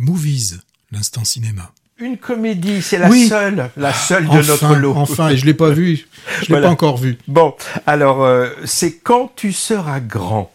Movies, 0.00 0.60
l'instant 0.92 1.24
cinéma. 1.24 1.72
Une 1.98 2.16
comédie, 2.16 2.80
c'est 2.80 2.96
la 2.96 3.10
seule, 3.10 3.70
la 3.76 3.92
seule 3.92 4.26
de 4.26 4.40
notre 4.48 4.74
lot. 4.74 4.94
Enfin, 4.96 5.28
et 5.30 5.36
je 5.36 5.44
l'ai 5.44 5.52
pas 5.52 5.68
vu, 5.68 6.08
je 6.40 6.54
l'ai 6.54 6.62
pas 6.62 6.70
encore 6.70 6.96
vu. 6.96 7.18
Bon, 7.28 7.54
alors 7.86 8.24
euh, 8.24 8.48
c'est 8.64 8.96
quand 8.96 9.30
tu 9.36 9.52
seras 9.52 10.00
grand. 10.00 10.50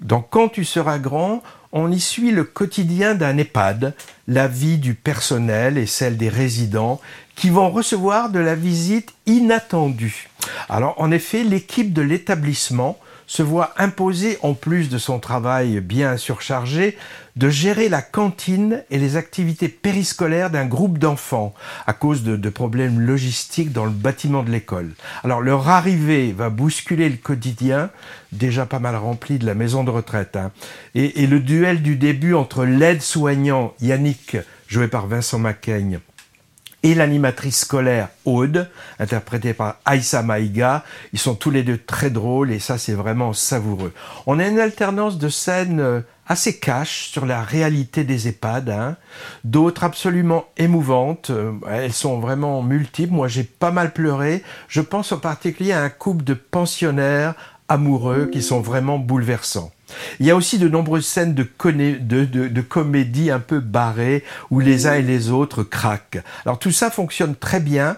Donc 0.00 0.26
quand 0.30 0.48
tu 0.48 0.64
seras 0.64 0.98
grand, 0.98 1.44
on 1.70 1.92
y 1.92 2.00
suit 2.00 2.32
le 2.32 2.42
quotidien 2.42 3.14
d'un 3.14 3.38
EHPAD, 3.38 3.94
la 4.26 4.48
vie 4.48 4.78
du 4.78 4.94
personnel 4.94 5.78
et 5.78 5.86
celle 5.86 6.16
des 6.16 6.28
résidents 6.28 7.00
qui 7.36 7.50
vont 7.50 7.70
recevoir 7.70 8.30
de 8.30 8.40
la 8.40 8.56
visite 8.56 9.14
inattendue. 9.26 10.28
Alors 10.68 10.96
en 10.98 11.12
effet, 11.12 11.44
l'équipe 11.44 11.92
de 11.92 12.02
l'établissement 12.02 12.98
se 13.28 13.42
voit 13.42 13.72
imposer, 13.76 14.38
en 14.42 14.54
plus 14.54 14.88
de 14.88 14.98
son 14.98 15.20
travail 15.20 15.80
bien 15.80 16.16
surchargé, 16.16 16.96
de 17.36 17.50
gérer 17.50 17.88
la 17.88 18.02
cantine 18.02 18.82
et 18.90 18.98
les 18.98 19.16
activités 19.16 19.68
périscolaires 19.68 20.50
d'un 20.50 20.64
groupe 20.64 20.98
d'enfants 20.98 21.54
à 21.86 21.92
cause 21.92 22.24
de, 22.24 22.48
problèmes 22.48 22.98
logistiques 22.98 23.70
dans 23.70 23.84
le 23.84 23.90
bâtiment 23.90 24.42
de 24.42 24.50
l'école. 24.50 24.94
Alors 25.22 25.42
leur 25.42 25.68
arrivée 25.68 26.32
va 26.32 26.48
bousculer 26.48 27.08
le 27.10 27.18
quotidien, 27.18 27.90
déjà 28.32 28.64
pas 28.64 28.78
mal 28.80 28.96
rempli 28.96 29.38
de 29.38 29.46
la 29.46 29.54
maison 29.54 29.84
de 29.84 29.90
retraite. 29.90 30.34
Hein. 30.34 30.50
Et, 30.94 31.22
et 31.22 31.26
le 31.26 31.38
duel 31.38 31.82
du 31.82 31.96
début 31.96 32.34
entre 32.34 32.64
l'aide-soignant 32.64 33.74
Yannick, 33.80 34.38
joué 34.66 34.88
par 34.88 35.06
Vincent 35.06 35.38
Macaigne, 35.38 36.00
et 36.82 36.94
l'animatrice 36.94 37.60
scolaire 37.60 38.08
Aude, 38.24 38.70
interprétée 38.98 39.54
par 39.54 39.76
Aïssa 39.84 40.22
Maïga. 40.22 40.84
Ils 41.12 41.18
sont 41.18 41.34
tous 41.34 41.50
les 41.50 41.62
deux 41.62 41.78
très 41.78 42.10
drôles 42.10 42.52
et 42.52 42.58
ça 42.58 42.78
c'est 42.78 42.92
vraiment 42.92 43.32
savoureux. 43.32 43.92
On 44.26 44.38
a 44.38 44.46
une 44.46 44.60
alternance 44.60 45.18
de 45.18 45.28
scènes 45.28 45.80
euh, 45.80 46.00
assez 46.26 46.58
cash 46.58 47.08
sur 47.08 47.26
la 47.26 47.42
réalité 47.42 48.04
des 48.04 48.28
EHPAD, 48.28 48.70
hein. 48.70 48.96
d'autres 49.44 49.84
absolument 49.84 50.46
émouvantes. 50.56 51.30
Euh, 51.30 51.52
elles 51.68 51.92
sont 51.92 52.20
vraiment 52.20 52.62
multiples. 52.62 53.14
Moi 53.14 53.28
j'ai 53.28 53.44
pas 53.44 53.70
mal 53.70 53.92
pleuré. 53.92 54.42
Je 54.68 54.80
pense 54.80 55.10
en 55.12 55.18
particulier 55.18 55.72
à 55.72 55.82
un 55.82 55.90
couple 55.90 56.24
de 56.24 56.34
pensionnaires 56.34 57.34
amoureux 57.68 58.28
qui 58.32 58.42
sont 58.42 58.60
vraiment 58.60 58.98
bouleversants. 58.98 59.72
Il 60.20 60.26
y 60.26 60.30
a 60.30 60.36
aussi 60.36 60.58
de 60.58 60.68
nombreuses 60.68 61.06
scènes 61.06 61.34
de, 61.34 61.44
de, 61.44 62.60
comédie 62.60 63.30
un 63.30 63.40
peu 63.40 63.60
barrées 63.60 64.24
où 64.50 64.60
les 64.60 64.86
uns 64.86 64.94
et 64.94 65.02
les 65.02 65.30
autres 65.30 65.62
craquent. 65.62 66.22
Alors 66.44 66.58
tout 66.58 66.72
ça 66.72 66.90
fonctionne 66.90 67.34
très 67.34 67.60
bien 67.60 67.96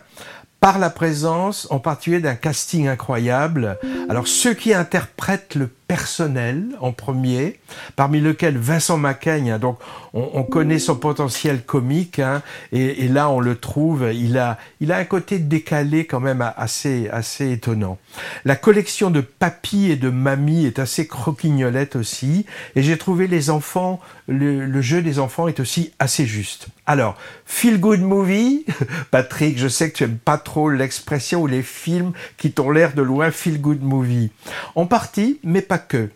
par 0.60 0.78
la 0.78 0.90
présence 0.90 1.66
en 1.70 1.78
particulier 1.78 2.20
d'un 2.20 2.34
casting 2.34 2.86
incroyable. 2.86 3.78
Alors 4.08 4.28
ceux 4.28 4.54
qui 4.54 4.74
interprètent 4.74 5.54
le 5.54 5.70
personnel 5.90 6.68
en 6.80 6.92
premier, 6.92 7.58
parmi 7.96 8.20
lequel 8.20 8.56
Vincent 8.56 8.96
Macaigne, 8.96 9.50
hein, 9.50 9.58
donc 9.58 9.76
on, 10.12 10.44
connaît 10.44 10.78
son 10.78 10.94
potentiel 10.94 11.64
comique, 11.64 12.20
hein, 12.20 12.42
et, 12.70 13.08
là 13.08 13.28
on 13.28 13.40
le 13.40 13.56
trouve, 13.56 14.08
il 14.14 14.38
a, 14.38 14.56
il 14.80 14.92
a 14.92 14.98
un 14.98 15.04
côté 15.04 15.40
décalé 15.40 16.06
quand 16.06 16.20
même 16.20 16.48
assez, 16.56 17.08
assez 17.08 17.50
étonnant. 17.50 17.98
La 18.44 18.54
collection 18.54 19.10
de 19.10 19.20
papy 19.20 19.90
et 19.90 19.96
de 19.96 20.10
mamie 20.10 20.64
est 20.64 20.78
assez 20.78 21.08
croquignolette 21.08 21.96
aussi, 21.96 22.46
et 22.76 22.84
j'ai 22.84 22.96
trouvé 22.96 23.26
les 23.26 23.50
enfants, 23.50 23.98
le, 24.28 24.80
jeu 24.80 25.02
des 25.02 25.18
enfants 25.18 25.48
est 25.48 25.58
aussi 25.58 25.92
assez 25.98 26.24
juste. 26.24 26.68
Alors, 26.86 27.16
feel 27.46 27.80
good 27.80 28.00
movie, 28.00 28.64
Patrick, 29.10 29.58
je 29.58 29.66
sais 29.66 29.90
que 29.90 29.96
tu 29.96 30.04
aimes 30.04 30.18
pas 30.18 30.38
trop 30.38 30.70
l'expression 30.70 31.42
ou 31.42 31.46
les 31.48 31.62
films 31.62 32.12
qui 32.36 32.52
t'ont 32.52 32.70
l'air 32.70 32.94
de 32.94 33.02
loin 33.02 33.32
feel 33.32 33.60
good 33.60 33.82
movie. 33.82 34.30
En 34.76 34.86
partie, 34.86 35.40
mais 35.42 35.62
pas 35.62 35.79
que 35.80 36.10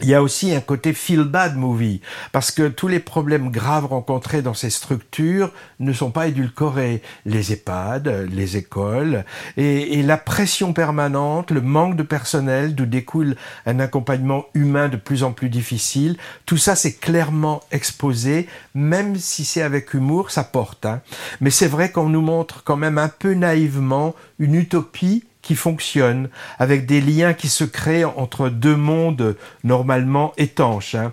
il 0.00 0.08
y 0.08 0.14
a 0.14 0.22
aussi 0.22 0.52
un 0.52 0.60
côté 0.60 0.92
feel 0.92 1.22
bad 1.22 1.56
movie 1.56 2.00
parce 2.32 2.50
que 2.50 2.66
tous 2.66 2.88
les 2.88 2.98
problèmes 2.98 3.50
graves 3.50 3.86
rencontrés 3.86 4.42
dans 4.42 4.52
ces 4.52 4.68
structures 4.68 5.52
ne 5.78 5.92
sont 5.92 6.10
pas 6.10 6.26
édulcorés. 6.26 7.00
Les 7.26 7.52
EHPAD, 7.52 8.26
les 8.28 8.56
écoles 8.56 9.24
et, 9.56 10.02
la 10.02 10.16
pression 10.16 10.72
permanente, 10.72 11.52
le 11.52 11.60
manque 11.60 11.94
de 11.94 12.02
personnel 12.02 12.74
d'où 12.74 12.86
découle 12.86 13.36
un 13.66 13.78
accompagnement 13.78 14.46
humain 14.54 14.88
de 14.88 14.96
plus 14.96 15.22
en 15.22 15.32
plus 15.32 15.48
difficile. 15.48 16.16
Tout 16.44 16.58
ça 16.58 16.74
c'est 16.74 16.94
clairement 16.94 17.62
exposé, 17.70 18.48
même 18.74 19.14
si 19.16 19.44
c'est 19.44 19.62
avec 19.62 19.94
humour, 19.94 20.32
ça 20.32 20.42
porte. 20.42 20.86
Hein. 20.86 21.02
Mais 21.40 21.50
c'est 21.50 21.68
vrai 21.68 21.92
qu'on 21.92 22.08
nous 22.08 22.20
montre 22.20 22.64
quand 22.64 22.76
même 22.76 22.98
un 22.98 23.08
peu 23.08 23.34
naïvement 23.34 24.16
une 24.40 24.56
utopie 24.56 25.22
qui 25.44 25.54
fonctionne, 25.54 26.28
avec 26.58 26.86
des 26.86 27.00
liens 27.00 27.34
qui 27.34 27.48
se 27.48 27.64
créent 27.64 28.04
entre 28.04 28.48
deux 28.48 28.76
mondes 28.76 29.36
normalement 29.62 30.32
étanches. 30.36 30.96
Hein. 30.96 31.12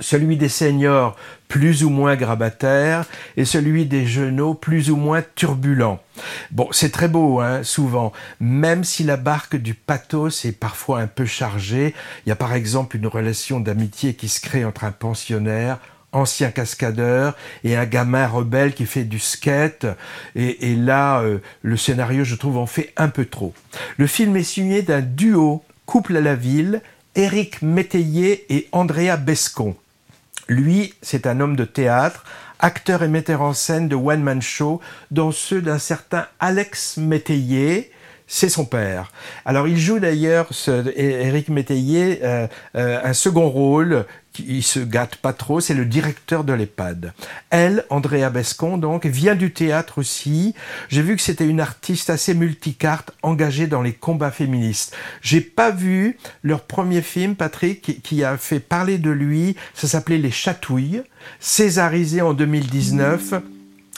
Celui 0.00 0.36
des 0.36 0.48
seniors 0.48 1.16
plus 1.46 1.84
ou 1.84 1.90
moins 1.90 2.16
grabataires 2.16 3.04
et 3.36 3.44
celui 3.44 3.86
des 3.86 4.06
genoux 4.06 4.54
plus 4.54 4.90
ou 4.90 4.96
moins 4.96 5.22
turbulents. 5.36 6.00
Bon, 6.50 6.66
c'est 6.72 6.90
très 6.90 7.06
beau, 7.06 7.38
hein, 7.38 7.62
souvent, 7.62 8.12
même 8.40 8.82
si 8.82 9.04
la 9.04 9.16
barque 9.16 9.54
du 9.54 9.74
pathos 9.74 10.44
est 10.44 10.58
parfois 10.58 10.98
un 10.98 11.06
peu 11.06 11.26
chargée. 11.26 11.94
Il 12.26 12.30
y 12.30 12.32
a 12.32 12.36
par 12.36 12.54
exemple 12.54 12.96
une 12.96 13.06
relation 13.06 13.60
d'amitié 13.60 14.14
qui 14.14 14.28
se 14.28 14.40
crée 14.40 14.64
entre 14.64 14.82
un 14.82 14.90
pensionnaire, 14.90 15.78
ancien 16.14 16.50
cascadeur 16.50 17.36
et 17.64 17.76
un 17.76 17.84
gamin 17.84 18.26
rebelle 18.26 18.72
qui 18.72 18.86
fait 18.86 19.04
du 19.04 19.18
skate. 19.18 19.86
Et, 20.34 20.74
là, 20.76 21.20
euh, 21.20 21.38
le 21.62 21.76
scénario, 21.76 22.24
je 22.24 22.34
trouve, 22.34 22.58
en 22.58 22.66
fait 22.66 22.92
un 22.96 23.08
peu 23.08 23.24
trop. 23.24 23.52
Le 23.96 24.06
film 24.06 24.36
est 24.36 24.42
signé 24.42 24.82
d'un 24.82 25.00
duo, 25.00 25.62
couple 25.86 26.16
à 26.16 26.20
la 26.20 26.34
ville, 26.34 26.80
Éric 27.14 27.62
Métayer 27.62 28.46
et 28.48 28.68
Andrea 28.72 29.16
Bescon. 29.16 29.76
Lui, 30.48 30.94
c'est 31.02 31.26
un 31.26 31.40
homme 31.40 31.56
de 31.56 31.64
théâtre, 31.64 32.24
acteur 32.58 33.02
et 33.02 33.08
metteur 33.08 33.42
en 33.42 33.52
scène 33.52 33.88
de 33.88 33.96
one-man 33.96 34.42
show, 34.42 34.80
dont 35.10 35.32
ceux 35.32 35.62
d'un 35.62 35.78
certain 35.78 36.26
Alex 36.40 36.96
Métayer, 36.96 37.90
c'est 38.26 38.48
son 38.48 38.64
père. 38.64 39.12
Alors 39.44 39.68
il 39.68 39.78
joue 39.78 39.98
d'ailleurs, 39.98 40.48
Éric 40.96 41.48
Métayer, 41.48 42.20
euh, 42.22 42.46
euh, 42.76 43.00
un 43.04 43.12
second 43.12 43.48
rôle 43.48 44.06
qui 44.32 44.62
se 44.62 44.80
gâte 44.80 45.16
pas 45.16 45.32
trop, 45.32 45.60
c'est 45.60 45.74
le 45.74 45.84
directeur 45.84 46.42
de 46.42 46.52
l'EHPAD. 46.52 47.12
Elle, 47.50 47.84
Andrea 47.88 48.30
Bescon, 48.30 48.78
donc, 48.78 49.06
vient 49.06 49.36
du 49.36 49.52
théâtre 49.52 49.98
aussi. 49.98 50.54
J'ai 50.88 51.02
vu 51.02 51.14
que 51.14 51.22
c'était 51.22 51.46
une 51.46 51.60
artiste 51.60 52.10
assez 52.10 52.34
multicarte, 52.34 53.12
engagée 53.22 53.68
dans 53.68 53.80
les 53.80 53.92
combats 53.92 54.32
féministes. 54.32 54.92
J'ai 55.22 55.40
pas 55.40 55.70
vu 55.70 56.18
leur 56.42 56.62
premier 56.62 57.00
film, 57.00 57.36
Patrick, 57.36 57.80
qui, 57.80 58.00
qui 58.00 58.24
a 58.24 58.36
fait 58.36 58.58
parler 58.58 58.98
de 58.98 59.10
lui. 59.10 59.54
Ça 59.72 59.86
s'appelait 59.86 60.18
Les 60.18 60.32
Chatouilles, 60.32 61.02
césarisé 61.38 62.20
en 62.20 62.34
2019 62.34 63.34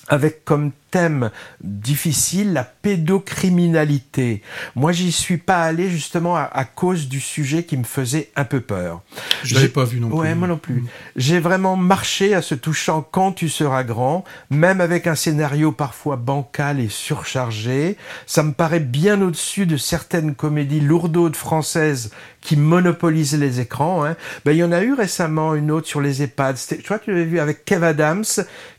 avec 0.08 0.44
comme 0.44 0.72
thème 0.90 1.30
difficile 1.60 2.52
la 2.52 2.64
pédocriminalité. 2.64 4.42
Moi, 4.74 4.92
j'y 4.92 5.12
suis 5.12 5.36
pas 5.38 5.62
allé 5.62 5.90
justement 5.90 6.36
à, 6.36 6.64
cause 6.64 7.08
du 7.08 7.20
sujet 7.20 7.64
qui 7.64 7.76
me 7.76 7.84
faisait 7.84 8.30
un 8.36 8.44
peu 8.44 8.60
peur. 8.60 9.02
Je 9.42 9.54
l'avais 9.54 9.68
pas 9.68 9.84
vu 9.84 10.00
non 10.00 10.08
plus. 10.08 10.18
Ouais, 10.18 10.34
moi 10.34 10.48
non 10.48 10.58
plus. 10.58 10.82
Mm. 10.82 10.88
J'ai 11.16 11.40
vraiment 11.40 11.76
marché 11.76 12.34
à 12.34 12.42
ce 12.42 12.54
touchant 12.54 13.06
quand 13.08 13.32
tu 13.32 13.48
seras 13.48 13.84
grand, 13.84 14.24
même 14.50 14.80
avec 14.80 15.06
un 15.06 15.14
scénario 15.14 15.72
parfois 15.72 16.16
bancal 16.16 16.80
et 16.80 16.88
surchargé. 16.88 17.96
Ça 18.26 18.42
me 18.42 18.52
paraît 18.52 18.80
bien 18.80 19.20
au-dessus 19.22 19.66
de 19.66 19.76
certaines 19.76 20.34
comédies 20.34 20.80
lourdaudes 20.80 21.36
françaises 21.36 22.10
qui 22.40 22.56
monopolisent 22.56 23.38
les 23.38 23.60
écrans. 23.60 24.04
Hein. 24.04 24.16
Ben, 24.44 24.52
il 24.52 24.58
y 24.58 24.64
en 24.64 24.70
a 24.70 24.82
eu 24.82 24.92
récemment 24.92 25.54
une 25.56 25.70
autre 25.72 25.88
sur 25.88 26.00
les 26.00 26.22
EHPAD. 26.22 26.56
Je 26.70 26.82
crois 26.84 26.98
que 27.00 27.06
tu 27.06 27.10
l'avais 27.10 27.24
vu 27.24 27.40
avec 27.40 27.64
Kev 27.64 27.84
Adams, 27.84 28.24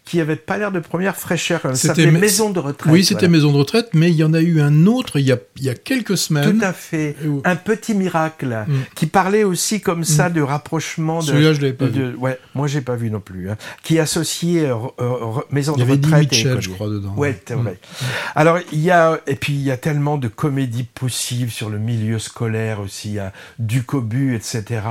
qui 0.05 0.21
avait 0.21 0.37
pas 0.37 0.57
l'air 0.57 0.71
de 0.71 0.79
première 0.79 1.17
fraîcheur. 1.17 1.61
C'était 2.03 2.19
Maison 2.19 2.49
de 2.49 2.59
retraite. 2.59 2.91
Oui, 2.91 3.03
c'était 3.03 3.27
Maison 3.27 3.51
de 3.51 3.57
retraite, 3.57 3.89
mais 3.93 4.09
il 4.09 4.15
y 4.15 4.23
en 4.23 4.33
a 4.33 4.41
eu 4.41 4.61
un 4.61 4.85
autre 4.85 5.19
il 5.19 5.25
y 5.25 5.31
a, 5.31 5.37
il 5.57 5.63
y 5.63 5.69
a 5.69 5.75
quelques 5.75 6.17
semaines. 6.17 6.57
Tout 6.57 6.65
à 6.65 6.73
fait. 6.73 7.15
Un 7.43 7.55
petit 7.55 7.93
miracle 7.93 8.65
mm. 8.67 8.73
qui 8.95 9.07
parlait 9.07 9.43
aussi 9.43 9.81
comme 9.81 10.03
ça 10.03 10.29
mm. 10.29 10.33
de 10.33 10.41
rapprochement. 10.41 11.19
De, 11.19 11.25
Celui-là, 11.25 11.53
je 11.53 11.61
l'avais 11.61 11.73
pas 11.73 11.85
vu. 11.85 12.15
Ouais, 12.15 12.39
moi 12.55 12.67
j'ai 12.67 12.81
pas 12.81 12.95
vu 12.95 13.09
non 13.09 13.19
plus. 13.19 13.49
Hein. 13.49 13.57
Qui 13.83 13.99
associait 13.99 14.65
euh, 14.65 14.75
euh, 14.99 15.41
Maison 15.51 15.75
de 15.75 15.81
retraite. 15.81 15.99
Il 16.03 16.09
y 16.09 16.13
avait 16.13 16.21
Mitchell, 16.21 16.61
je 16.61 16.69
crois, 16.69 16.89
dedans. 16.89 17.13
Ouais, 17.15 17.39
vrai. 17.49 17.73
Mm. 17.73 18.05
Alors 18.35 18.59
il 18.71 18.81
y 18.81 18.91
a 18.91 19.19
et 19.27 19.35
puis 19.35 19.53
il 19.53 19.63
y 19.63 19.71
a 19.71 19.77
tellement 19.77 20.17
de 20.17 20.27
comédies 20.27 20.83
possibles 20.83 21.51
sur 21.51 21.69
le 21.69 21.79
milieu 21.79 22.19
scolaire 22.19 22.79
aussi, 22.79 23.19
hein. 23.19 23.31
du 23.59 23.83
cobu, 23.83 24.35
etc. 24.35 24.81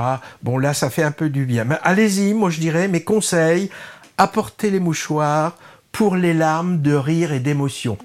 Bon 0.43 0.57
là, 0.57 0.73
ça 0.73 0.89
fait 0.89 1.03
un 1.03 1.11
peu 1.11 1.29
du 1.29 1.45
bien. 1.45 1.63
Mais 1.63 1.77
allez-y, 1.83 2.33
moi 2.33 2.49
je 2.49 2.59
dirais 2.59 2.87
mes 2.87 3.01
conseils 3.01 3.69
apportez 4.17 4.69
les 4.69 4.79
mouchoirs 4.79 5.55
pour 5.97 6.15
les 6.15 6.35
larmes 6.35 6.83
de 6.83 6.93
rire 6.93 7.31
et 7.31 7.39
d'émotion. 7.39 7.97